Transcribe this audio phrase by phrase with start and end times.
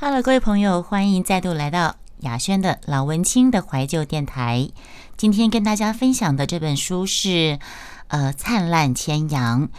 [0.00, 4.68] Hello，各位朋友，欢迎再度来到雅轩的老文青的怀旧电台。
[5.16, 7.58] 今天跟大家分享的这本书是
[8.06, 9.62] 呃《灿烂千阳》。《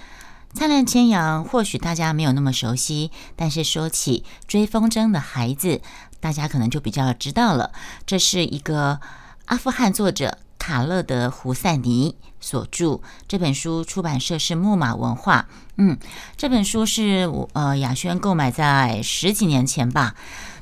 [0.53, 5.79] 灿烂千阳》或许大家没有那么熟悉，但是说起追风筝的孩子，
[6.19, 7.71] 大家可能就比较知道了。
[8.05, 8.99] 这是一个
[9.45, 10.37] 阿富汗作者。
[10.59, 15.47] 卡勒德·胡塞尼所著这本书，出版社是木马文化。
[15.81, 15.97] 嗯，
[16.35, 20.13] 这本书是我呃雅轩购买在十几年前吧。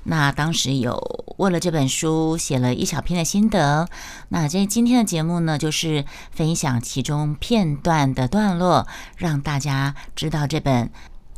[0.04, 3.90] 那当时有为了这本书写了一小篇的心得。
[4.30, 10.92] 那这今天的节目呢，就是分享其中片段的段落，让大家知道这本。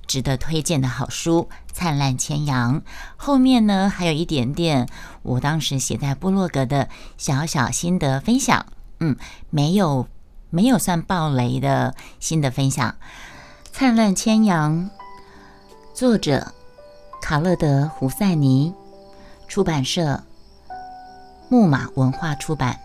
[0.06, 2.82] 值得推荐的好书《灿烂千阳》，
[3.16, 4.90] 后面呢还有一点点
[5.22, 8.66] 我当时写在部落格的小小心得分享。
[9.02, 9.16] 嗯，
[9.52, 10.08] 没有
[10.50, 12.90] 没有算暴雷的心得分享，
[13.80, 14.74] 《灿烂千阳》
[15.94, 16.52] 作者
[17.22, 18.74] 卡勒德·胡塞尼，
[19.48, 20.22] 出版社
[21.48, 22.78] 木马文化出版，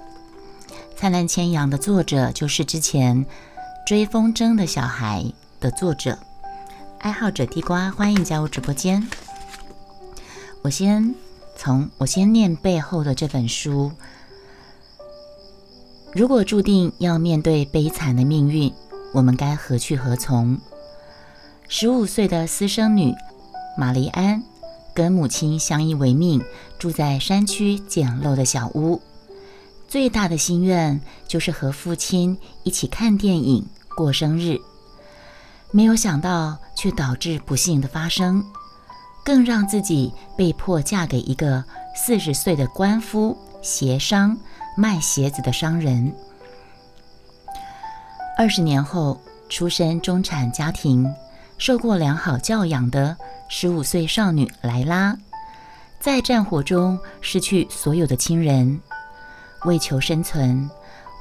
[0.96, 3.27] 《灿烂千阳》的作者就是之前
[3.84, 5.20] 《追风筝的小孩》
[5.60, 6.16] 的作者。
[7.00, 9.05] 爱好者地瓜，欢迎加入直播间。
[10.62, 11.12] 我先
[11.56, 13.90] 从我先念背后的这本书。
[16.12, 18.72] 如果注定要面对悲惨的命运，
[19.12, 20.56] 我们该何去何从？
[21.66, 23.14] 十五岁的私生女
[23.76, 24.42] 玛丽安
[24.94, 26.42] 跟母亲相依为命，
[26.78, 29.00] 住在山区简陋的小屋。
[29.88, 34.58] 最大的心愿就是和父亲一起看电影、过生日。
[35.70, 38.44] 没有想到，却导致不幸的发生，
[39.24, 41.64] 更让自己被迫嫁给一个
[41.96, 44.36] 四十岁的官夫、鞋商、
[44.76, 46.14] 卖鞋子的商人。
[48.36, 49.18] 二十年后，
[49.48, 51.12] 出身中产家庭、
[51.58, 53.16] 受过良好教养的
[53.48, 55.16] 十五岁少女莱拉，
[56.00, 58.80] 在战火中失去所有的亲人，
[59.64, 60.69] 为求生存。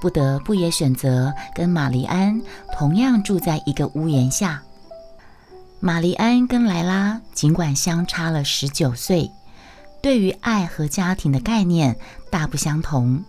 [0.01, 2.41] 不得不也选择跟玛丽安
[2.77, 4.61] 同样住在一个屋檐下。
[5.79, 9.31] 玛丽安跟莱拉尽管相差了十九岁，
[10.01, 11.95] 对于爱和家庭的概念
[12.29, 13.23] 大不相同。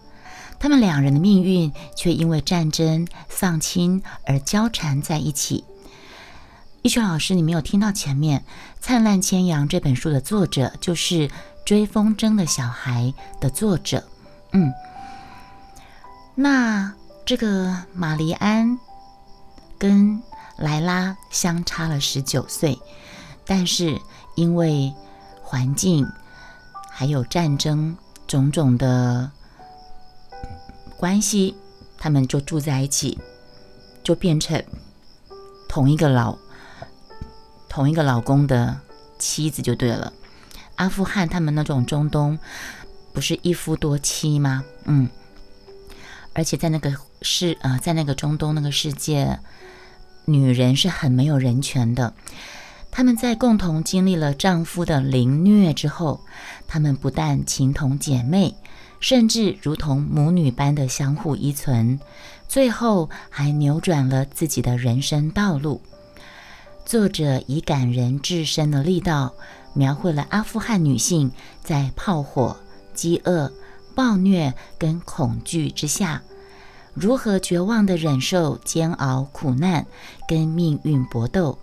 [0.58, 5.64] 他们两人的命运却因为战争丧亲而交缠在一起。
[6.84, 8.40] 玉泉老师，你没有听到前面
[8.78, 11.28] 《灿烂千阳》这本书的作者就是
[11.64, 14.04] 《追风筝的小孩》的作者，
[14.52, 14.70] 嗯。
[16.34, 16.92] 那
[17.24, 18.78] 这个玛丽安
[19.78, 20.22] 跟
[20.58, 22.78] 莱拉相差了十九岁，
[23.46, 23.98] 但是
[24.34, 24.92] 因为
[25.42, 26.06] 环境
[26.90, 27.96] 还有战争
[28.26, 29.30] 种种的
[30.98, 31.56] 关系，
[31.96, 33.18] 他们就住在一起，
[34.02, 34.62] 就变成
[35.66, 36.36] 同一个老
[37.74, 38.78] 同一个老公的
[39.18, 40.12] 妻子就对了。
[40.76, 42.38] 阿富汗他们那种中东
[43.12, 44.62] 不是一夫多妻吗？
[44.84, 45.08] 嗯。
[46.34, 49.40] 而且在那个世呃，在那个中东那个世界，
[50.24, 52.14] 女人是很没有人权的。
[52.92, 56.20] 他们在共同经历了丈夫的凌虐之后，
[56.68, 58.54] 他们不但情同姐妹，
[59.00, 61.98] 甚至如同母女般的相互依存，
[62.46, 65.82] 最后还扭转了自己的人生道路。
[66.84, 69.32] 作者以感人至深的力道，
[69.72, 71.30] 描绘了阿富汗女性
[71.62, 72.56] 在炮火、
[72.94, 73.52] 饥饿。
[73.96, 76.20] 暴虐跟恐惧之下，
[76.94, 79.86] 如何绝望地忍受煎熬、苦难
[80.26, 81.56] 跟命运搏斗，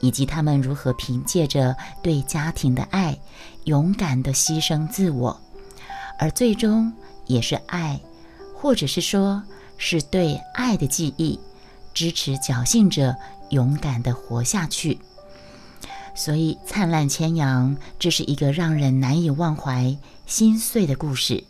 [0.00, 3.18] 以及他们如何凭借着对家庭的爱，
[3.64, 5.38] 勇敢地牺牲自我，
[6.18, 6.90] 而最终
[7.26, 8.00] 也是爱，
[8.54, 9.42] 或者是说
[9.76, 11.38] 是对爱的记忆，
[11.92, 13.14] 支持侥幸者
[13.50, 14.98] 勇敢地活下去。
[16.14, 19.96] 所以，灿烂千阳，这是一个让人难以忘怀、
[20.26, 21.44] 心碎的故事。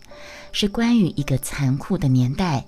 [0.53, 2.65] 是关于一个残酷的年代，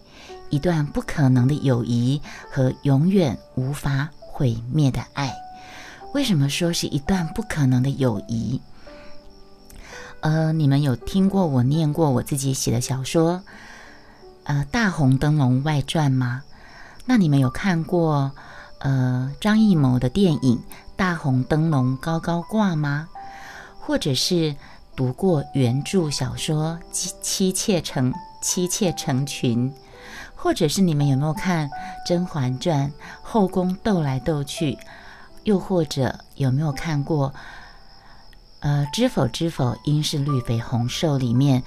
[0.51, 2.21] 一段不可能的友谊
[2.53, 5.35] 和永远无法毁灭的爱。
[6.13, 8.61] 为什么说是一段不可能的友谊？
[10.21, 13.43] 呃，你们有听过我念过我自己写的小说，
[14.45, 16.43] 呃，《大红灯笼外传》吗？
[17.07, 18.33] 那你们有看过
[18.79, 20.57] 呃张艺谋的电影
[20.97, 23.09] 《大红灯笼高高挂》吗？
[23.81, 24.57] 或者是？
[24.97, 29.71] 读过原著小说《妻妻妾成妻妾成群》，
[30.35, 31.69] 或者是你们有没有看
[32.05, 32.89] 《甄嬛传》？
[33.23, 34.77] 后宫斗来斗去，
[35.45, 37.33] 又或者有没有看过？
[38.59, 41.63] 呃，知否知否，应是绿肥红瘦里面，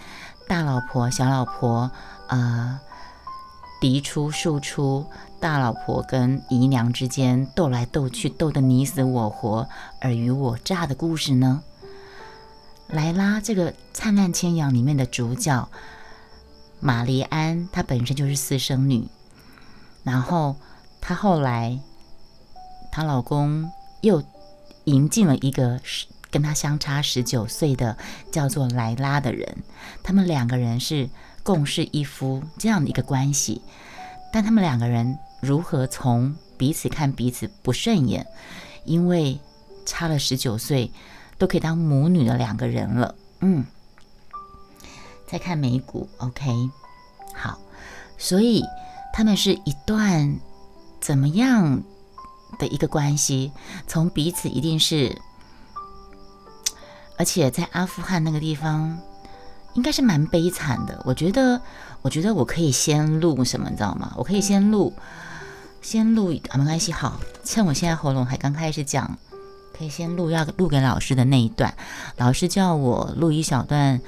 [0.49, 1.89] 大老婆小老婆，
[2.27, 2.81] 呃，
[3.81, 5.07] 嫡出庶出，
[5.39, 9.67] 大老婆跟姨娘之间斗来斗去，斗得你死我活，
[10.01, 11.63] 尔虞我诈的故事呢？
[12.87, 15.67] 莱拉这个《灿烂千阳》里面的主角
[16.79, 19.07] 玛丽安，她本身就是私生女，
[20.03, 20.55] 然后
[21.01, 21.79] 她后来
[22.91, 24.21] 她老公又
[24.83, 25.81] 迎进了一个
[26.29, 27.97] 跟她相差十九岁的
[28.31, 29.57] 叫做莱拉的人，
[30.03, 31.09] 他们两个人是
[31.43, 33.61] 共侍一夫这样的一个关系，
[34.31, 38.27] 但他们两个人如何从彼此看彼此不顺眼，
[38.85, 39.39] 因为
[39.85, 40.91] 差了十九岁。
[41.37, 43.65] 都可以当母女的两个人了，嗯，
[45.27, 46.45] 再看美股，OK，
[47.33, 47.57] 好，
[48.15, 48.63] 所以
[49.11, 50.39] 他们是一段
[50.99, 51.81] 怎么样
[52.59, 53.51] 的一个关系？
[53.87, 55.19] 从彼此一定是，
[57.17, 58.99] 而且在阿富汗那个地方，
[59.73, 61.01] 应该是蛮悲惨的。
[61.05, 61.61] 我觉得，
[62.01, 64.13] 我觉得我可以先录什么，你知道吗？
[64.17, 64.93] 我可以先录，
[65.81, 69.17] 先录啊，没关系，好，趁我现在喉咙还刚开始讲。
[69.73, 71.73] 可以先录要录给老师的那一段，
[72.17, 73.99] 老师叫我录一小段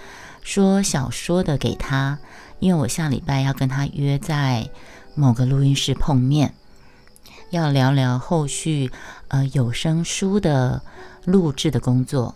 [0.44, 2.20] 说小说的给他，
[2.60, 4.70] 因为我下礼拜要跟他约在
[5.16, 6.54] 某个录音室碰面，
[7.50, 8.92] 要聊聊后续
[9.30, 10.84] 呃有声书的
[11.26, 12.36] 录制的工作。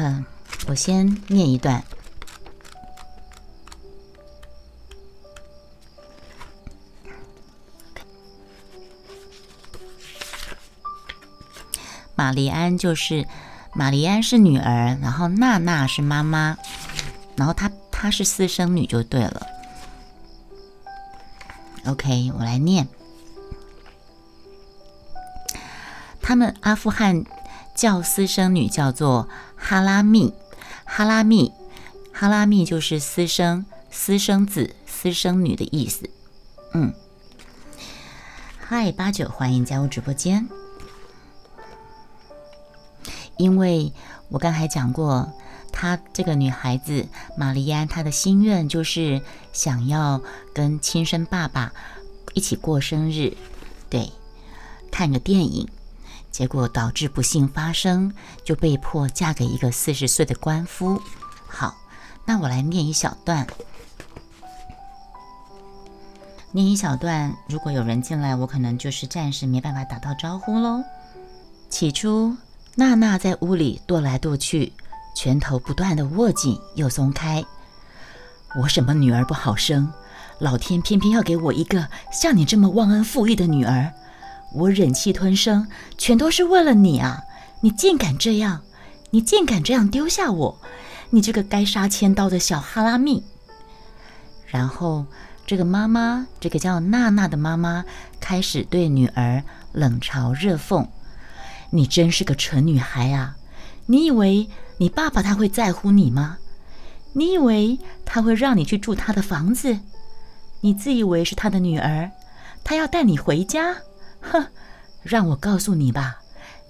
[0.00, 0.24] 嗯，
[0.68, 1.82] 我先念一段。
[12.14, 13.26] 玛丽安就是
[13.74, 16.56] 玛丽安是女儿，然后娜娜是妈妈，
[17.34, 19.48] 然后她她是私生女就对了。
[21.86, 22.86] OK，我来念。
[26.22, 27.24] 他们阿富汗
[27.74, 29.28] 叫私生女叫做
[29.58, 30.32] 哈拉密，
[30.84, 31.52] 哈拉密，
[32.12, 36.08] 哈拉密就是私生私生子、私生女的意思。
[36.72, 36.94] 嗯，
[38.58, 40.48] 嗨，八九，欢迎加入直播间。
[43.36, 43.92] 因为
[44.30, 45.32] 我刚才讲过，
[45.72, 47.06] 她这个女孩子
[47.36, 49.22] 玛丽安，她的心愿就是
[49.52, 50.20] 想要
[50.54, 51.72] 跟亲生爸爸
[52.34, 53.36] 一起过生日，
[53.88, 54.12] 对，
[54.90, 55.68] 看个电影，
[56.30, 58.12] 结果导致不幸发生，
[58.44, 61.00] 就被迫嫁给一个四十岁的官夫。
[61.46, 61.74] 好，
[62.24, 63.46] 那我来念一小段，
[66.52, 67.34] 念一小段。
[67.48, 70.82] 如果有人进来，我可能就是暂时没办法打到招呼喽。
[71.68, 72.36] 起初。
[72.74, 74.72] 娜娜在屋里跺来跺去，
[75.12, 77.44] 拳头不断的握紧又松开。
[78.54, 79.92] 我什么女儿不好生，
[80.38, 83.92] 老天偏偏要给我一个像你这么忘恩负义的女儿。
[84.52, 85.66] 我忍气吞声，
[85.96, 87.22] 全都是为了你啊！
[87.60, 88.62] 你竟敢这样，
[89.10, 90.60] 你竟敢这样丢下我！
[91.10, 93.22] 你这个该杀千刀的小哈拉密！
[94.46, 95.06] 然后，
[95.46, 97.84] 这个妈妈，这个叫娜娜的妈妈，
[98.20, 99.42] 开始对女儿
[99.72, 100.86] 冷嘲热讽。
[101.70, 103.36] 你真是个蠢女孩啊！
[103.86, 104.48] 你以为
[104.78, 106.38] 你爸爸他会在乎你吗？
[107.12, 109.78] 你以为他会让你去住他的房子？
[110.60, 112.10] 你自以为是他的女儿，
[112.64, 113.76] 他要带你回家？
[114.30, 114.46] 哼！
[115.02, 116.18] 让我告诉你吧，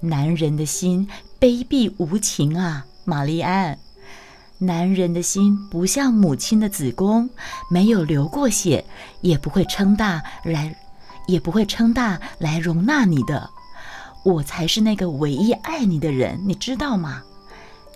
[0.01, 1.09] 男人的心
[1.41, 3.79] 卑鄙无情啊，玛丽安。
[4.59, 7.31] 男人的心不像母亲的子宫，
[7.71, 8.85] 没有流过血，
[9.21, 10.77] 也不会撑大来，
[11.27, 13.49] 也不会撑大来容纳你的。
[14.25, 17.23] 我才是那个唯一爱你的人，你知道吗？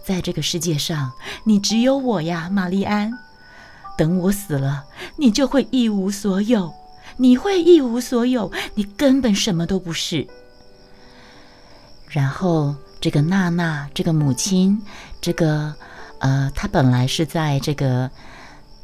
[0.05, 1.13] 在这个世界上，
[1.45, 3.13] 你只有我呀，玛丽安。
[3.99, 4.85] 等我死了，
[5.17, 6.73] 你就会一无所有。
[7.17, 10.27] 你会一无所有，你根本什么都不是。
[12.09, 14.81] 然后，这个娜娜，这个母亲，
[15.21, 15.75] 这个
[16.19, 18.11] 呃，她本来是在这个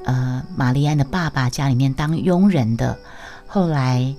[0.05, 2.99] 呃玛丽安的爸爸家里面当佣人的，
[3.47, 4.15] 后来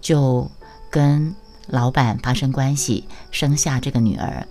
[0.00, 0.50] 就
[0.90, 1.34] 跟。
[1.66, 4.44] 老板发生关系，生下这个女儿，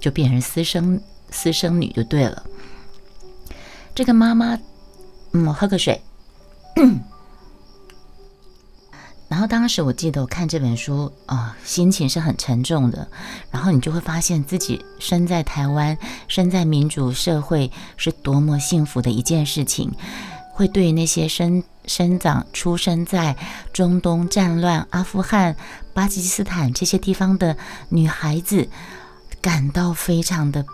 [0.00, 1.00] 就变成私生
[1.30, 2.42] 私生女就对了。
[3.94, 4.58] 这个妈妈，
[5.30, 6.02] 嗯，喝个水。
[9.34, 13.08] 然后当时我记得我看这本书啊，心情是很沉重的。
[13.50, 15.98] 然后你就会发现自己身在台湾，
[16.28, 19.92] 身在民主社会，是多么幸福的一件事情。
[20.52, 23.36] 会对那些生生长、出生在
[23.72, 25.56] 中东战乱、阿富汗、
[25.92, 27.56] 巴基斯坦这些地方的
[27.88, 28.68] 女孩子
[29.42, 30.64] 感到非常的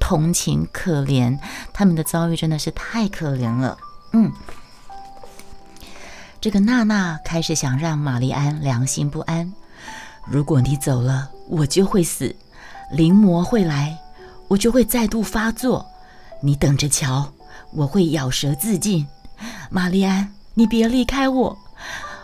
[0.00, 1.38] 同情、可怜，
[1.74, 3.76] 他们的遭遇真的是太可怜了。
[4.14, 4.32] 嗯，
[6.44, 9.50] 这个娜娜开始想让玛丽安良心不安。
[10.26, 12.36] 如果你走了，我就会死，
[12.90, 13.96] 灵魔会来，
[14.48, 15.86] 我就会再度发作。
[16.42, 17.32] 你等着瞧。
[17.72, 19.08] 我会咬舌自尽，
[19.70, 21.58] 玛丽安，你别离开我。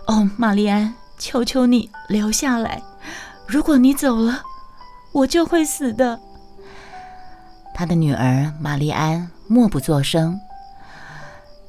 [0.06, 2.82] 哦，玛丽安，求求你留下来！
[3.46, 4.42] 如果你走了，
[5.12, 6.20] 我就会死的。”
[7.72, 10.38] 他的女儿玛丽安默不作声。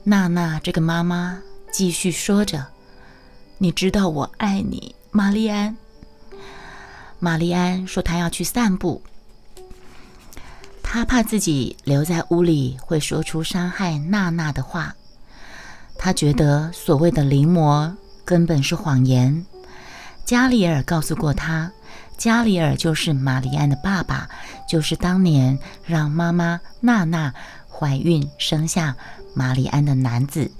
[0.03, 1.39] 娜娜这个妈妈
[1.71, 2.67] 继续说着
[3.57, 5.77] ：“你知道我爱你，玛丽安。”
[7.19, 9.01] 玛丽安说：“她要去散步，
[10.83, 14.95] 她怕自己留在屋里会说出伤害娜娜的话。
[15.97, 19.45] 她觉得所谓的临摹根本是谎言。
[20.25, 21.71] 加里尔告诉过她。”
[22.17, 24.29] 加里尔就是玛丽安的爸爸，
[24.69, 27.33] 就是当年让妈妈娜娜
[27.81, 28.95] 怀孕生下
[29.33, 30.51] 玛丽安的男子，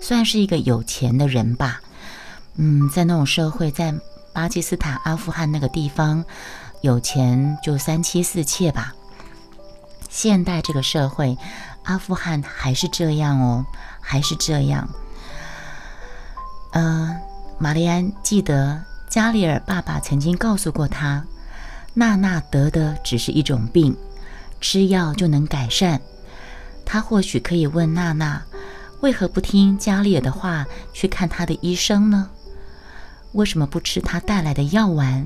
[0.00, 1.82] 算是一个有钱的人吧。
[2.56, 3.94] 嗯，在那种社会，在
[4.32, 6.24] 巴基斯坦、阿富汗那个地方，
[6.80, 8.94] 有钱就三妻四妾吧。
[10.08, 11.36] 现代这个社会，
[11.82, 13.66] 阿富汗还是这样哦，
[14.00, 14.88] 还是这样。
[16.72, 17.14] 呃，
[17.58, 18.82] 玛丽安记得。
[19.10, 21.26] 加里尔爸爸曾经告诉过他，
[21.94, 23.96] 娜娜得的只是一种病，
[24.60, 26.00] 吃药就能改善。
[26.92, 28.42] 他或许可以问娜娜，
[28.98, 32.28] 为何不听加里尔的话去看他的医生呢？
[33.30, 35.24] 为什么不吃他带来的药丸？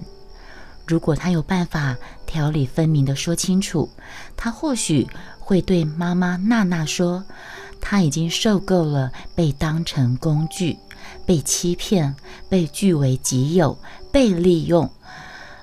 [0.87, 3.88] 如果他有办法条理分明地说清楚，
[4.37, 7.25] 他或许会对妈妈娜娜说，
[7.80, 10.76] 他已经受够了被当成工具。
[11.25, 12.14] 被欺骗，
[12.50, 13.78] 被据为己有，
[14.12, 14.90] 被利用。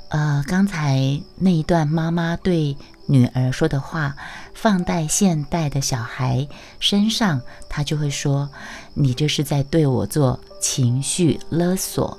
[0.09, 2.75] 呃，刚才那一段妈妈对
[3.11, 4.15] 女儿说的话，
[4.53, 6.47] 放在现代的小孩
[6.79, 8.49] 身上，他就会说
[8.95, 12.17] ：“你这是在对我做情绪勒索。”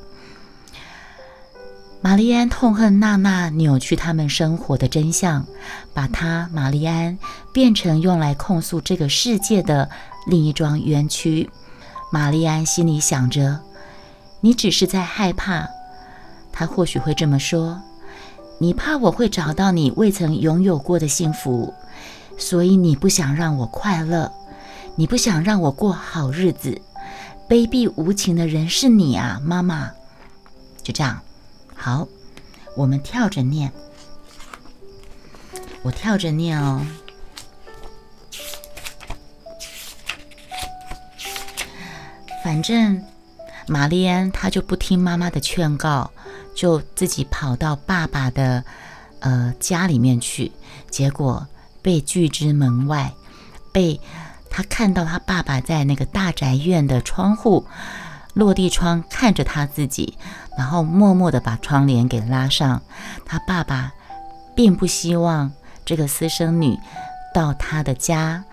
[2.03, 5.47] 玛丽安痛恨娜娜扭曲他们生活的真相，
[5.95, 7.19] 把她玛丽安
[7.55, 9.89] 变成用来控诉这个世界的
[10.27, 11.49] 另一桩冤屈。
[12.11, 13.61] 玛丽安心里想着
[14.43, 15.67] ：“你只是在害怕。”
[16.53, 17.81] 他或许会这么说
[18.59, 21.75] ：“你怕我会找到你未曾拥有过的幸福，
[22.39, 24.31] 所以你不想让我快乐，
[24.95, 26.81] 你不想让我过好日子。
[27.49, 29.91] 卑鄙无情的人是你啊，妈妈。”
[30.83, 31.21] 就这样，
[31.75, 32.09] 好，
[32.77, 33.73] 我们跳着念，
[35.83, 36.87] 我跳着念哦。
[42.45, 43.01] 反正
[43.69, 46.11] 玛丽安她就不听妈妈的劝告，
[46.55, 48.65] 就自己跑到爸爸的
[49.21, 50.53] 呃家里面去，
[50.91, 51.47] 结果
[51.81, 53.13] 被拒之门外，
[53.73, 54.01] 被
[54.51, 57.67] 他看到他爸爸在那个大宅院的窗户
[58.35, 60.17] 落地窗看着他自己，
[60.59, 62.83] 然后默默的把窗帘给拉上。
[63.25, 63.93] 他爸爸
[64.55, 65.53] 并不希望
[65.85, 66.79] 这个私生女
[67.35, 68.45] 到他的家，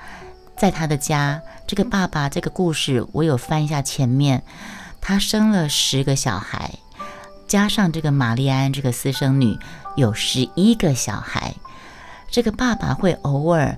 [0.58, 1.42] 在他的家。
[1.68, 4.42] 这个爸爸，这个故事我有翻一下前面，
[5.00, 6.80] 他生了十个小孩，
[7.50, 9.58] 加上这个玛丽安这个私生女，
[9.98, 11.56] 有十一个小孩。
[12.30, 13.76] 这个爸爸会偶尔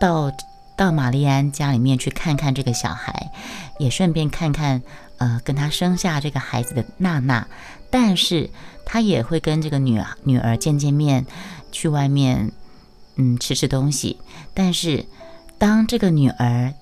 [0.00, 0.32] 到
[0.76, 3.30] 到玛丽安家里面去看看这个小孩，
[3.78, 4.82] 也顺便看看
[5.18, 7.46] 呃跟他生下这个孩子的娜娜，
[7.88, 8.50] 但是
[8.84, 11.24] 他也会跟这个女女儿见见面，
[11.70, 12.50] 去外面
[13.14, 14.18] 嗯吃吃东西。
[14.54, 15.06] 但是
[15.56, 16.74] 当这个女儿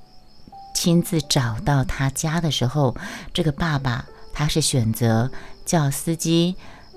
[0.75, 2.97] 亲自找到他家的时候，
[3.35, 5.30] 这个爸爸他是选择
[5.70, 6.56] 叫司机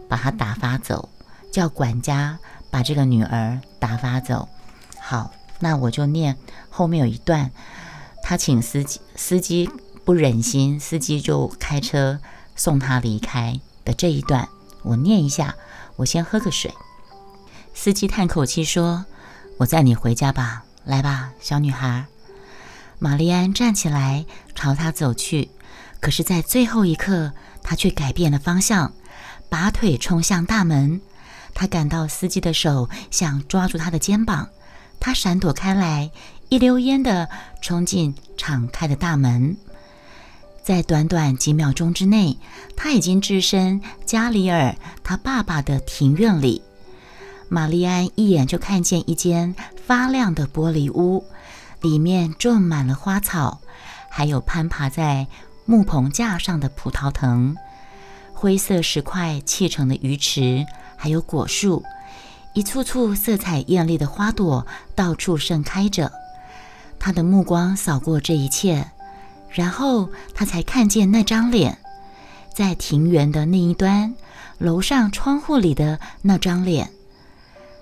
[0.10, 1.08] 把他打发走，
[1.52, 2.40] 叫管家
[2.72, 4.50] 把这个女儿打发走。
[5.00, 6.36] 好，那我就念
[6.72, 7.52] 后面有一段，
[8.24, 9.70] 他请司机，司机
[10.04, 12.20] 不忍心，司机就开车
[12.56, 14.50] 送他离开的这一段，
[14.82, 15.54] 我念一下。
[15.98, 16.74] 我先喝个水。
[17.76, 19.06] 司机叹口气说
[19.60, 22.08] ：“我载你回家吧，来吧，小女孩。”
[22.98, 24.26] 玛丽安站起来
[24.56, 25.52] 朝他走去，
[26.00, 27.34] 可是，在最后一刻，
[27.64, 28.94] 他却改变了方向，
[29.50, 31.02] 拔腿冲向大门。
[31.54, 34.50] 他感到司机的手想抓住他的肩膀，
[35.00, 36.12] 他闪躲开来，
[36.50, 37.30] 一溜烟地
[37.62, 39.56] 冲进敞开的大门。
[40.64, 42.38] 在短短几秒钟之内，
[42.76, 46.62] 他已经置身加里尔他爸爸的庭院里。
[47.50, 49.54] 玛丽安一眼就看见一间
[49.86, 51.26] 发亮的玻璃屋。
[51.82, 53.60] 里面种满了花草，
[54.10, 55.28] 还有攀爬在
[55.66, 57.56] 木棚架上的葡萄藤，
[58.34, 60.66] 灰色石块砌成的鱼池，
[60.98, 61.84] 还有果树，
[62.54, 66.12] 一簇簇色彩艳丽的花朵到处盛开着。
[67.00, 68.92] 他的目光扫过这一切，
[69.50, 71.78] 然后他才看见那张脸，
[72.54, 74.16] 在庭园的那一端，
[74.58, 76.92] 楼上窗户里的那张脸。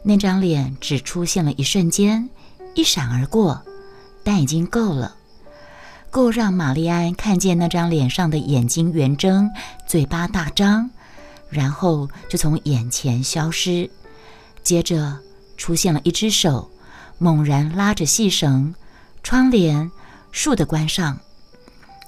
[0.04, 2.30] 那张脸只出现了一瞬间，
[2.76, 3.64] 一闪而过。
[4.24, 5.16] 但已经够了。
[6.12, 9.50] 够让玛丽安看见那张脸上的眼睛圆睁，
[9.88, 10.92] 嘴巴大张，
[11.50, 13.90] 然后就从眼前消失。
[14.62, 15.18] 接着
[15.56, 16.70] 出现了一只手，
[17.18, 18.76] 猛然拉着细绳，
[19.24, 19.90] 窗帘
[20.34, 21.18] 倏地关上。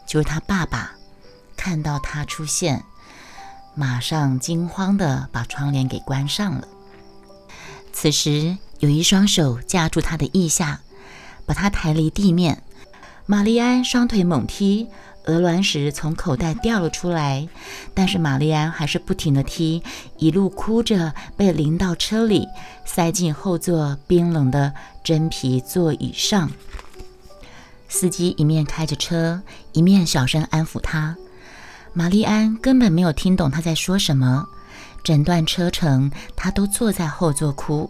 [0.05, 0.91] 就是他爸爸
[1.55, 2.83] 看到他出现，
[3.73, 6.67] 马上惊慌地把窗帘给关上了。
[7.93, 10.81] 此时有一双手架住他的腋下，
[11.45, 12.61] 把他抬离地面。
[13.25, 14.89] 玛丽安双腿猛踢，
[15.25, 17.47] 鹅卵石从口袋掉了出来，
[17.93, 19.81] 但是玛丽安还是不停地踢，
[20.17, 22.45] 一路哭着被淋到车里，
[22.83, 24.73] 塞进后座冰冷的
[25.05, 26.51] 真皮座椅上。
[27.87, 31.15] 司机一面开着车，一面小声安抚她。
[31.93, 34.45] 玛丽安根本没有听懂他在说什么，
[35.01, 37.89] 整段车程她都坐在后座哭，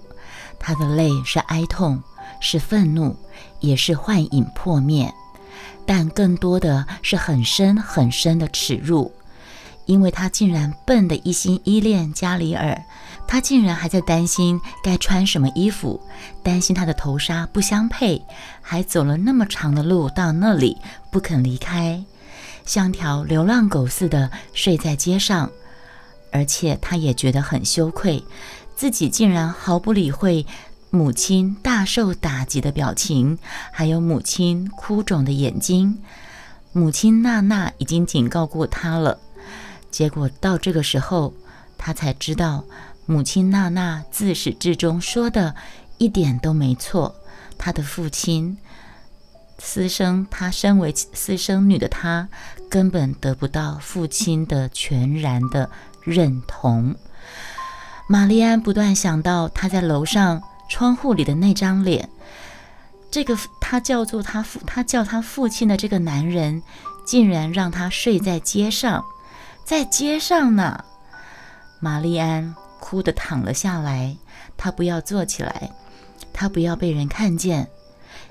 [0.60, 2.04] 她的泪是哀痛，
[2.40, 3.16] 是愤怒，
[3.62, 5.12] 也是幻影破灭。
[5.86, 9.12] 但更多的是很深很深的耻辱，
[9.86, 12.82] 因为他竟然笨得一心依恋加里尔，
[13.27, 16.01] 他竟然还在担心该穿什么衣服，
[16.41, 18.24] 担心他的头纱不相配，
[18.62, 20.77] 还走了那么长的路到那里
[21.12, 22.03] 不肯离开，
[22.65, 25.50] 像条流浪狗似的睡在街上，
[26.32, 28.24] 而且他也觉得很羞愧，
[28.75, 30.46] 自己竟然毫不理会。
[30.95, 33.39] 母亲大受打击的表情，
[33.71, 35.97] 还有母亲哭肿的眼睛。
[36.71, 39.17] 母亲娜娜已经警告过他了，
[39.89, 41.33] 结果到这个时候，
[41.79, 42.63] 他才知道，
[43.07, 45.55] 母亲娜娜自始至终说的
[45.97, 47.15] 一点都没错。
[47.57, 48.55] 他的父亲
[49.57, 52.29] 私生，他身为私生女的他，
[52.69, 55.71] 根本得不到父亲的全然的
[56.03, 56.93] 认同。
[58.07, 60.43] 玛丽安不断想到他在楼上。
[60.74, 62.10] 窗户里的那张脸，
[63.12, 66.63] 这个他叫做他父，他叫他父亲的这个男人，
[67.06, 69.06] 竟然让他睡在街上，
[69.63, 70.84] 在街上呢。
[71.80, 74.17] 玛丽安哭的躺了下来，
[74.58, 75.69] 她不要坐起来，
[76.34, 77.69] 她不要被人看见。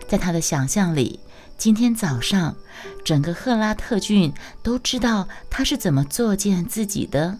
[0.09, 1.21] 在她的想象里，
[1.57, 2.57] 今天早上，
[3.05, 7.38] 整个赫拉特郡都知道他是怎么作践自己的。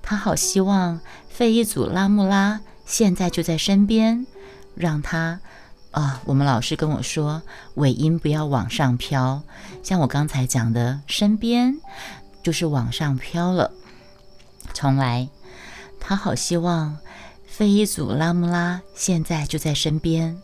[0.00, 2.60] 他好希望费伊祖拉穆拉。
[2.90, 4.26] 现在就在身边，
[4.74, 5.38] 让他
[5.92, 6.20] 啊！
[6.24, 7.40] 我们老师跟我说，
[7.74, 9.44] 尾音不要往上飘，
[9.80, 11.78] 像我刚才讲的，身边
[12.42, 13.70] 就是往上飘了。
[14.74, 15.28] 重来，
[16.00, 16.98] 他好希望
[17.46, 20.36] 费伊祖拉穆拉现在就在身边，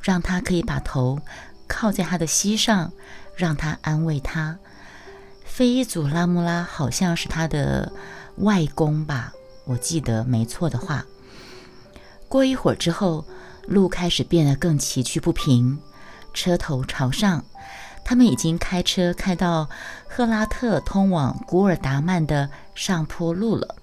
[0.00, 1.20] 让他可以把头
[1.68, 2.92] 靠在他的膝上，
[3.36, 4.58] 让他安慰他。
[5.44, 7.92] 费伊祖拉穆拉好像是他的
[8.38, 9.32] 外公吧，
[9.66, 11.06] 我记得没错的话。
[12.32, 13.26] 过一会儿之后，
[13.66, 15.78] 路开始变得更崎岖不平，
[16.32, 17.44] 车头朝上。
[18.02, 19.68] 他们已经开车开到
[20.08, 23.76] 赫拉特通往古尔达曼的上坡路了。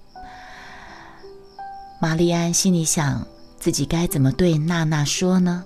[2.00, 3.24] 玛丽安心里想：
[3.60, 5.64] 自己该怎么对娜娜说呢？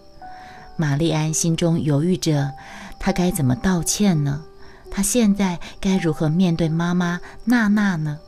[0.76, 2.52] 玛丽安心中犹豫着，
[3.00, 4.44] 她该怎么道歉呢？
[4.90, 8.18] 她现在该如何面对妈妈娜娜呢？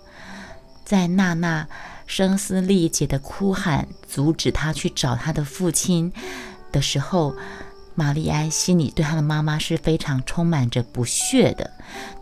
[0.82, 1.68] 在娜娜。
[2.06, 6.12] 声嘶力竭的哭喊，阻止他去找他的父亲
[6.72, 7.34] 的时候，
[7.94, 11.72] 玛丽安心里对他的妈妈是非常充满着不屑的。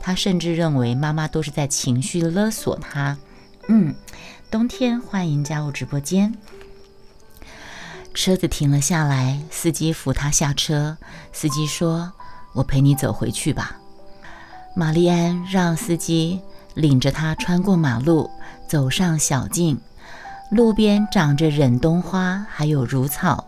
[0.00, 3.16] 他甚至认为妈妈都是在情绪勒索他。
[3.68, 3.94] 嗯，
[4.50, 6.34] 冬天欢迎加入直播间。
[8.14, 10.96] 车子停了下来，司机扶他下车。
[11.32, 12.12] 司机说
[12.54, 13.78] ：“我陪你走回去吧。”
[14.76, 16.40] 玛丽安让司机
[16.74, 18.30] 领着他穿过马路。
[18.74, 19.80] 走上小径，
[20.50, 23.46] 路边长着忍冬花，还有如草，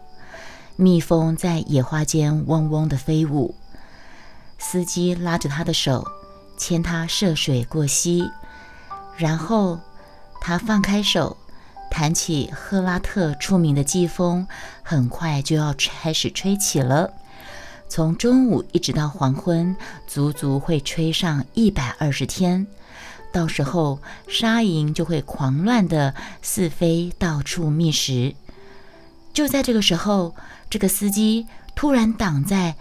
[0.76, 3.52] 蜜蜂在野花间嗡嗡地飞舞。
[4.56, 6.06] 司机拉着他的手，
[6.56, 8.30] 牵他涉水过溪，
[9.16, 9.80] 然后
[10.40, 11.36] 他放开手，
[11.90, 14.46] 弹起赫拉特出名的季风，
[14.84, 17.12] 很快就要开始吹起了。
[17.88, 19.74] 从中午一直到黄昏，
[20.06, 22.68] 足足会吹上一百二十天。
[23.36, 28.34] 到时候，沙蝇就会狂乱的四飞，到处觅食。
[29.34, 30.34] 就在这个时候，
[30.70, 32.74] 这个司机突然挡在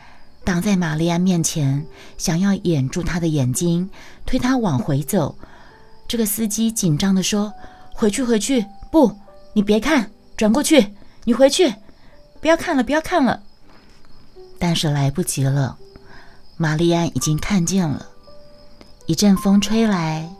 [0.46, 1.86] 挡在玛丽安面前，
[2.18, 3.90] 想要掩住她的眼睛，
[4.26, 5.38] 推她往回走。
[6.08, 7.52] 这个司机紧张的说
[7.92, 8.66] ：“回去，回去！
[8.90, 9.14] 不，
[9.52, 10.94] 你别看，转过去，
[11.26, 11.74] 你回去，
[12.40, 13.44] 不要看了，不要看了。”
[14.58, 15.78] 但是来不及了，
[16.56, 18.08] 玛丽安已经看见了。
[19.06, 20.32] 一阵风吹来。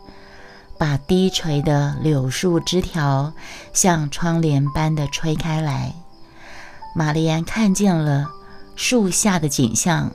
[0.78, 3.32] 把低垂的柳树枝条
[3.72, 5.94] 像窗帘般的吹开来，
[6.94, 8.30] 玛丽安看见了
[8.74, 10.12] 树下的景象。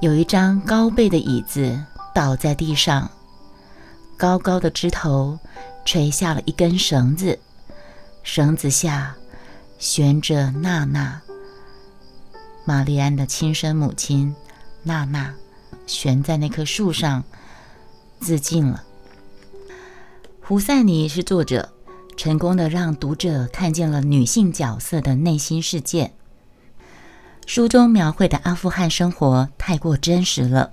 [0.00, 1.84] 有一张高背的椅子
[2.14, 3.10] 倒在地上，
[4.16, 5.38] 高高的枝头
[5.84, 7.38] 垂下了一根绳子，
[8.22, 9.14] 绳子下
[9.78, 11.20] 悬着娜娜，
[12.64, 14.34] 玛丽安的亲生母亲
[14.84, 15.34] 娜娜，
[15.86, 17.24] 悬在那棵树上
[18.20, 18.84] 自尽了。
[20.50, 21.68] 胡赛尼是作者，
[22.16, 26.10] 成功的让读者看见了女性角色的内心世界。
[27.46, 30.72] 书中描绘的阿富汗生活太过真实了，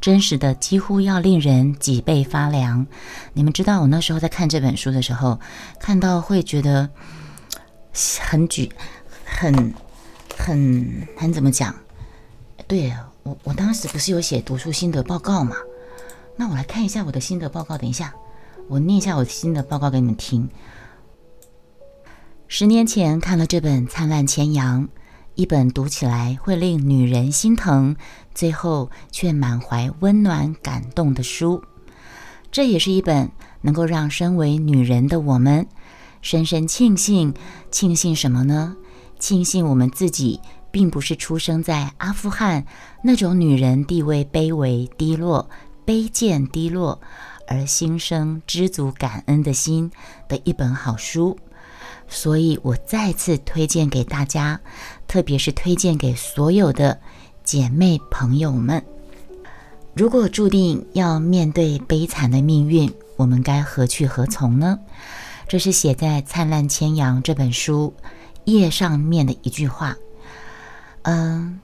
[0.00, 2.84] 真实的几乎要令人脊背发凉。
[3.32, 5.38] 你们知道，我那时候在看这本书的时候，
[5.78, 6.90] 看到会觉得
[8.22, 8.72] 很举、
[9.24, 9.72] 很、
[10.36, 11.72] 很、很怎么讲？
[12.66, 15.54] 对我，我当时不是有写读书心得报告吗？
[16.34, 17.78] 那我来看一下我的心得报告。
[17.78, 18.12] 等一下，
[18.72, 20.48] 我念一下我新的报告给你们听。
[22.48, 24.84] 十年前看了这本《灿烂千阳》。
[25.34, 27.96] 一本读起来会令女人心疼，
[28.34, 31.62] 最后却满怀温暖感动的书。
[32.50, 33.30] 这也是一本
[33.62, 35.66] 能够让身为女人的我们
[36.22, 37.34] 深深庆幸，
[37.70, 38.76] 庆幸什么呢？
[39.18, 42.66] 庆幸我们自己并不是出生在阿富汗
[43.02, 45.48] 那种女人地位卑微、低落、
[45.86, 47.00] 卑贱、低落，
[47.52, 49.90] 而心生知足感恩的心
[50.26, 51.38] 的一本好书。
[52.08, 54.60] 所以我再次推荐给大家，
[55.06, 56.98] 特别是推荐给所有的
[57.44, 58.82] 姐妹朋友们。
[59.94, 64.78] 如果注定要面对悲惨的命运，我们该何去何从呢？
[65.46, 67.94] 这是写在《灿烂千阳》这本书
[68.44, 69.96] 页上面的一句话。
[71.02, 71.60] 嗯，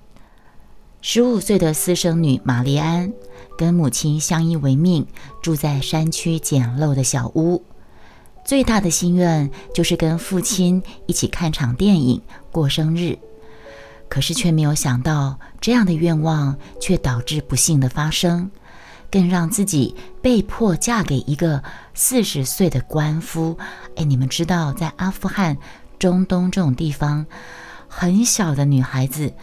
[1.00, 3.12] 十五岁的私生女玛丽安
[3.56, 5.06] 跟母亲相依为命，
[5.40, 7.62] 住在山区简陋的小屋。
[8.44, 13.16] 最大的心愿就是跟父亲一起看场电影、过生日，
[14.08, 18.50] 可是却没有想到，这样的愿望却导致不幸的发生，
[19.08, 21.62] 更让自己被迫嫁给一个
[21.94, 23.56] 四十岁的官夫。
[23.94, 25.58] 哎，你们知道，在阿富汗、
[25.96, 27.24] 中东这种地方，
[27.86, 29.34] 很小的女孩子，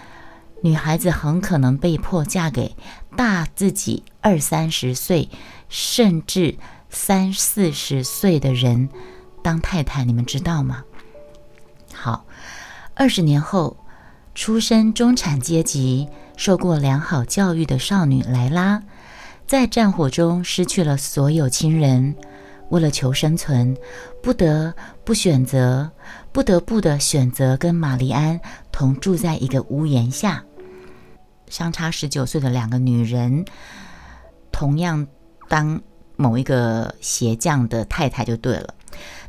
[0.65, 2.75] 女孩子很可能被迫嫁给
[3.15, 5.29] 大自己二三十岁，
[5.69, 6.57] 甚至。
[6.87, 8.87] 三四十岁的人
[9.43, 10.85] 当太太，你们知道吗？
[11.93, 12.25] 好，
[12.93, 13.75] 二十年后，
[14.33, 18.81] 出身中产阶级、受过良好教育的少女莱拉，
[19.45, 22.15] 在战火中失去了所有亲人，
[22.69, 23.75] 为了求生存，
[24.23, 24.73] 不得
[25.03, 25.91] 不选择，
[26.31, 28.39] 不得不的选择跟玛丽安
[28.71, 30.41] 同住在一个屋檐下。
[31.49, 33.45] 相差十九岁的两个女人，
[34.51, 35.07] 同样
[35.47, 35.81] 当。
[36.17, 38.73] 某一个鞋匠的太太就对了，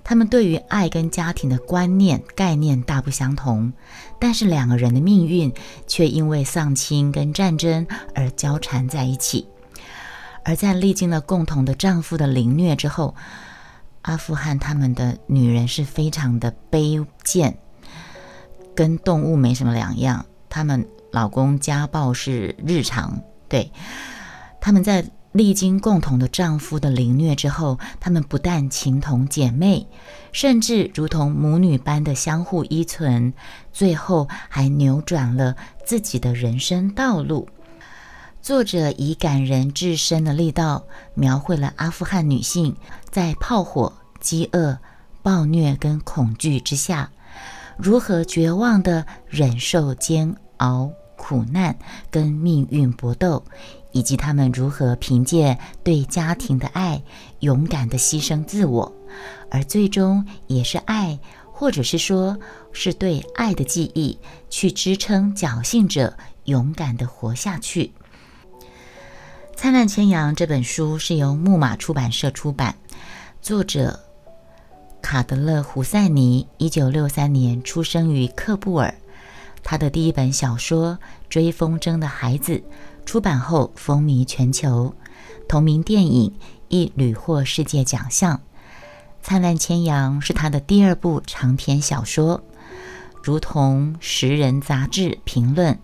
[0.04, 3.72] 他们对于爱跟家庭的观念概念大不相同，
[4.20, 5.52] 但是两个人的命运
[5.88, 9.48] 却因为丧亲跟战争而交缠在一起。
[10.44, 13.16] 而在历经了共同的丈夫的凌虐之后，
[14.02, 17.58] 阿富汗他们的女人是非常的卑贱，
[18.76, 20.24] 跟动物没什么两样。
[20.48, 23.72] 他们老公家暴是日常，对
[24.60, 25.02] 他们在。
[25.32, 29.86] 历经共同的丈夫的凌虐之后，她们不但情同姐妹，
[30.32, 33.34] 甚至如同母女般的相互依存，
[33.70, 37.46] 最后还扭转了自己的人生道路。
[38.40, 42.74] 作者以感人至深的力道，描绘了阿富汗女性
[43.10, 44.78] 在炮火、饥饿、
[45.22, 47.10] 暴虐跟恐惧之下，
[47.76, 51.76] 如何绝望地忍受煎熬、苦难
[52.10, 53.42] 跟命运搏斗。
[53.92, 57.02] 以及他们如何凭借对家庭的爱，
[57.40, 58.92] 勇敢的牺牲自我，
[59.50, 61.18] 而最终也是爱，
[61.50, 62.38] 或者是说
[62.72, 64.18] 是对爱的记忆，
[64.50, 67.90] 去支撑侥幸者勇敢的活下去。
[69.56, 72.76] 《灿烂千阳》这本书是由木马出版社出版，
[73.40, 73.98] 作者
[75.00, 78.94] 卡德勒·胡塞尼，一九六三年出生于喀布尔，
[79.68, 80.92] 他的第一本小说
[81.28, 82.52] 《追风筝的孩子》。
[83.04, 84.94] 出版后风靡全球，
[85.48, 86.32] 同名电影
[86.68, 88.36] 亦屡获世界奖项。
[89.22, 92.44] 《灿烂千阳》是他的第二部长篇小说。
[93.24, 95.76] 如同《时人》杂志评论，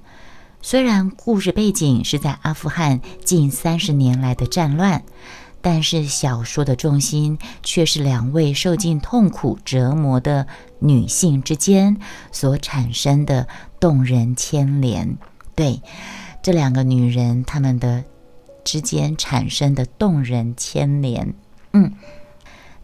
[0.61, 5.03] 虽然故事背景是在阿富汗近三十年来的战乱，
[5.61, 10.47] 但是小说的重心却是两位受尽痛苦折磨的
[10.79, 11.97] 女性之间
[12.31, 13.47] 所产生的
[13.83, 15.19] 动人牵连。
[15.55, 15.83] 对。
[16.45, 18.03] 这两个女人，她们的
[18.65, 21.35] 之间产生的动人牵连，
[21.73, 21.93] 嗯，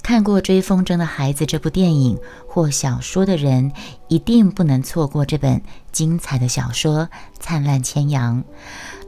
[0.00, 3.72] 看过《追风筝的孩子》这部电影或小说的人，
[4.06, 7.06] 一定不能错过这本精彩的小说
[7.40, 8.44] 《灿烂千阳》。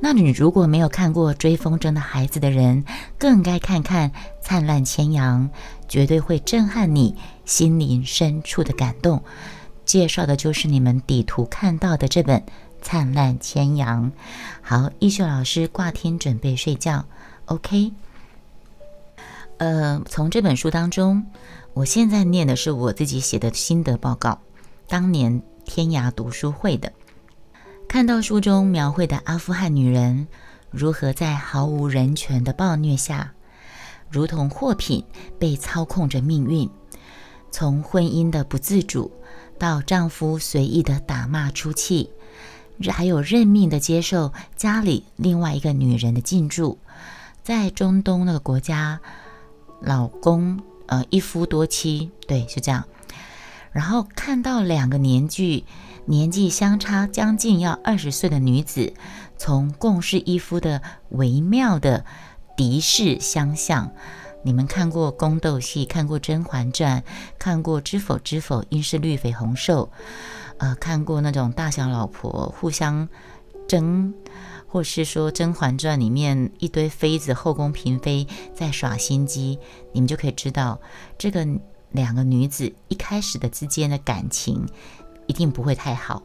[0.01, 2.85] 那你如果没有看过《追风筝的孩子》的人，
[3.19, 4.11] 更该看看
[4.43, 5.49] 《灿烂千阳》，
[5.89, 9.23] 绝对会震撼你心灵深处的感动。
[9.91, 12.39] 介绍的就是你们底图看到的这本
[12.81, 14.13] 《灿烂千阳》。
[14.63, 17.05] 好，艺秀老师挂听准备睡觉
[17.47, 17.91] ，OK。
[19.59, 21.27] 呃，从这本书当中，
[21.75, 24.39] 我现在念的是我自己写的心得报告，
[24.87, 26.93] 当年天涯读书会的。
[27.89, 30.29] 看到书中描绘的阿富汗女人
[30.71, 33.33] 如何在毫无人权的暴虐下，
[34.09, 35.05] 如同货品
[35.41, 36.71] 被操控着命运，
[37.51, 39.11] 从婚姻的不自主
[39.61, 42.11] 到丈夫随意的打骂出气，
[42.89, 46.79] 还有认命的接受家里另外一个女人的进驻，
[47.45, 49.01] 在中东那个国家。
[49.83, 52.85] 老公，呃，一夫多妻，对，是这样。
[53.73, 55.65] 然后看到两个年纪
[56.05, 58.93] 年纪相差将近要二十岁的女子，
[59.39, 62.05] 从共侍一夫的微妙的
[62.57, 63.93] 敌视相向。
[64.43, 67.01] 你们看过宫斗戏，看过《甄嬛传》，
[67.39, 69.87] 看过《知否知否，应是绿肥红瘦》，
[70.59, 73.09] 呃，看过那种大小老婆互相
[73.69, 74.15] 争。
[74.73, 78.25] 或是说《甄嬛传》里面一堆妃子、后宫嫔妃
[78.55, 79.59] 在耍心机，
[79.93, 80.81] 你们就可以知道，
[81.19, 81.45] 这个
[81.91, 84.65] 两个女子一开始的之间的感情
[85.27, 86.23] 一定不会太好。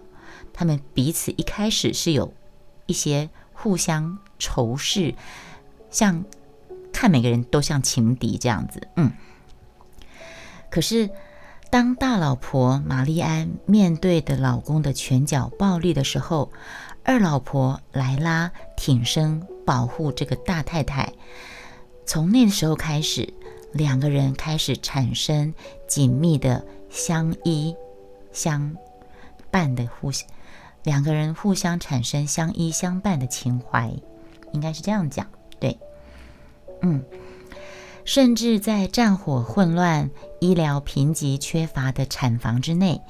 [0.54, 2.32] 她们彼此一开始是有
[2.86, 5.16] 一些互相仇视，
[5.90, 6.24] 像
[6.96, 8.88] 看每个人都像情敌这样子。
[8.96, 9.12] 嗯，
[10.70, 11.10] 可是
[11.70, 16.54] 当大老婆玛丽安面对的老公的拳脚暴力的时候，
[17.04, 21.12] 二老婆莱拉挺身保护这个大太太，
[22.06, 23.34] 从那时候开始，
[23.74, 25.54] 两个人开始产生
[25.86, 27.76] 紧密的相依
[28.32, 28.74] 相
[29.52, 30.12] 伴的互，
[30.84, 33.94] 两个人互相产生相依相伴的情怀，
[34.54, 35.28] 应该是这样讲，
[36.82, 37.04] 嗯，
[38.04, 43.02] 甚至在战火混乱、医疗贫瘠缺乏的产房之内。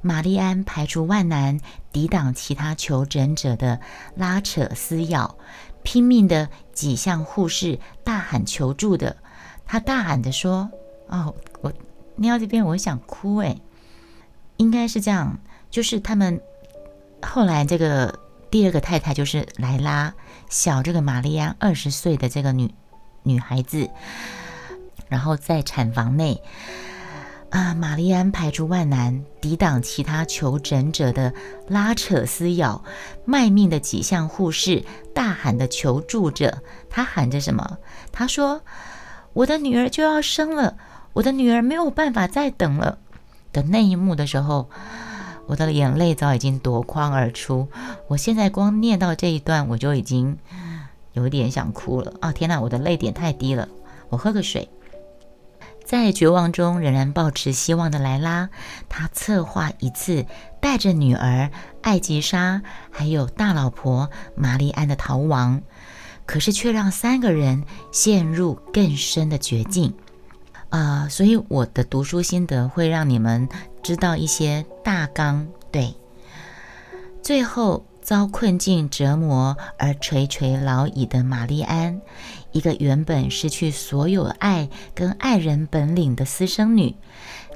[0.00, 3.80] 玛丽安排除万难，抵挡其他求诊者的
[4.16, 5.38] 拉扯撕咬，
[5.82, 9.16] 拼命的挤向护士，大喊求助的。
[9.64, 10.70] 她大喊着说
[11.08, 11.72] ：“哦，我
[12.16, 13.36] 尿到这边，我想哭。
[13.36, 13.56] 哎，
[14.58, 15.38] 应该是这样，
[15.70, 16.38] 就是他们
[17.22, 20.12] 后来这个第二个太太就是莱拉，
[20.50, 22.74] 小这个玛丽安二十岁的这个女
[23.24, 23.90] 女孩子，
[25.08, 26.40] 然后在产房内。”
[27.50, 27.72] 啊！
[27.72, 31.32] 玛丽安排除万难，抵挡其他求诊者的
[31.68, 32.82] 拉扯撕咬，
[33.24, 34.84] 卖命的挤向护士，
[35.14, 36.64] 大喊的求助着。
[36.90, 37.78] 她喊着什么？
[38.10, 38.62] 她说
[39.34, 40.76] ：“我的女儿就要生了，
[41.12, 42.98] 我的女儿没有办法再等了。”
[43.54, 44.68] 的那一幕的时候，
[45.46, 47.68] 我的眼泪早已经夺眶而出。
[48.08, 50.38] 我现在光念到这一段，我就已经
[51.14, 52.30] 有点想哭了啊！
[52.30, 53.68] 天哪，我的泪点太低了，
[54.10, 54.68] 我喝个水。
[55.84, 58.48] 在绝望中仍然保持希望的莱拉，
[58.88, 60.26] 她策划一次
[60.60, 61.50] 带着女儿
[61.82, 65.62] 艾吉莎还有大老婆玛丽安的逃亡，
[66.26, 69.94] 可是却让三个人陷入更深的绝境。
[70.70, 73.48] 啊，所以我的读书心得会让你们
[73.82, 75.46] 知道一些大纲。
[75.70, 75.94] 对，
[77.22, 77.84] 最后。
[78.04, 82.02] 遭困境折磨而垂垂老矣的玛丽安，
[82.52, 86.94] 一个原本失去所有爱跟爱人本领的私生女，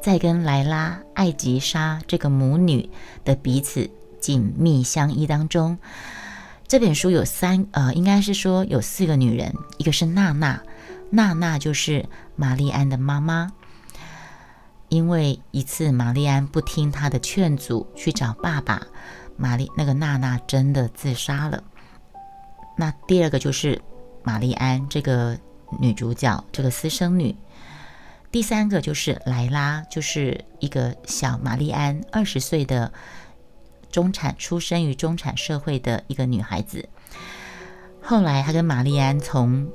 [0.03, 2.89] 在跟莱拉、艾吉莎这个母女
[3.27, 5.77] 的彼此紧密相依当中，
[6.67, 10.63] 这本书有三呃，应该是说有四个女人，一个是娜娜，
[11.11, 12.07] 娜娜就是
[12.37, 13.53] 玛丽安的妈妈，
[14.89, 18.87] 因为一次玛丽安不听她的劝阻去找爸爸。
[19.39, 21.63] 玛丽那个娜娜真的自杀了。
[22.77, 23.81] 那第二个就是
[24.23, 25.39] 玛丽安这个
[25.81, 27.35] 女主角，这个私生女。
[28.31, 32.93] 第三个就是莱拉，就是一个小玛丽安二十岁的
[33.91, 36.89] 中产，出生于中产社会的一个女孩子。
[38.03, 39.71] 后来她跟玛丽安从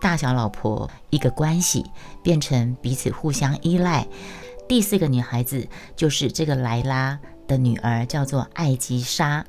[0.00, 1.84] 大小老婆一个关系，
[2.22, 4.06] 变成彼此互相依赖。
[4.68, 7.18] 第四个女孩子就是这个莱拉。
[7.46, 9.44] 的女儿叫做艾吉莎，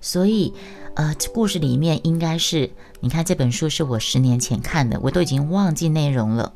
[0.00, 0.52] 所以，
[0.94, 6.52] 呃，故事里面应该是，你看这本书是我十年前看的，我都已经忘记内容了。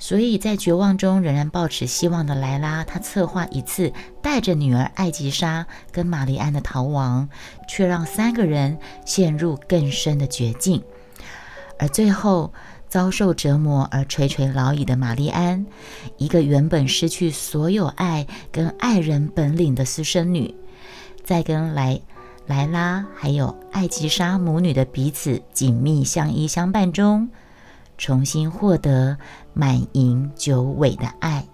[0.00, 7.28] 所以在绝望中仍然抱持希望的莱拉，她策划一次带着女儿艾吉莎跟玛丽安的逃亡，
[7.68, 10.84] 却让三个人陷入更深的绝境。
[11.80, 12.52] 而最后，
[12.88, 15.66] 遭受折磨而垂垂老矣的玛丽安，
[16.16, 20.54] 一个原本失去所有爱跟爱人本领的私生女，
[21.22, 22.00] 在跟莱
[22.46, 27.28] 莱拉还有艾吉莎母女的彼此紧密相依相伴中，
[27.98, 29.18] 重新获得
[29.52, 31.46] 满盈久违的爱。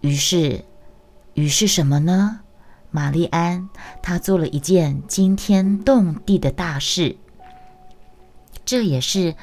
[0.00, 0.64] 于是，
[1.34, 2.40] 于是什么呢？
[2.90, 3.68] 玛丽安
[4.02, 7.16] 她做了一件惊天动地的大事，
[8.64, 9.34] 这也是。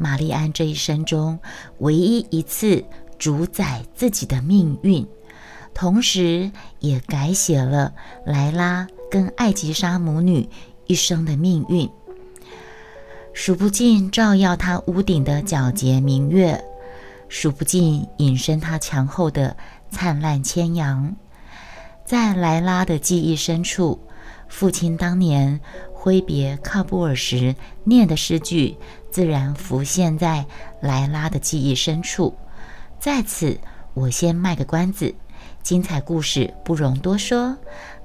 [0.00, 1.38] 玛丽安这一生中
[1.80, 2.82] 唯一一次
[3.18, 5.06] 主宰自己的命运，
[5.74, 7.92] 同时也改写了
[8.24, 10.48] 莱拉跟艾吉莎母女
[10.86, 11.86] 一生的命运。
[13.34, 16.64] 数不尽照耀她屋顶的皎洁明月，
[17.28, 19.54] 数不尽隐身她墙后的
[19.90, 21.14] 灿烂千阳。
[22.06, 24.00] 在莱拉的记忆深处，
[24.48, 25.60] 父亲当年
[25.92, 28.78] 挥别喀布尔时念的诗句。
[29.10, 30.46] 自然浮现在
[30.80, 32.36] 莱拉的记忆深处。
[32.98, 33.58] 在此，
[33.94, 35.14] 我先卖个关子，
[35.62, 37.56] 精彩故事不容多说，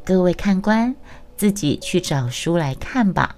[0.03, 0.95] 各位看官
[1.37, 3.35] 自己去找书来看吧。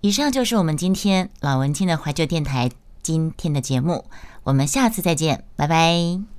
[0.00, 2.70] 以上就是我们今天老文青的怀旧电台
[3.02, 4.04] 今天的节目，
[4.44, 6.37] 我们下次再见，拜拜。